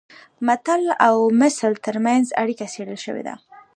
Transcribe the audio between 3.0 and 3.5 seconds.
شوې ده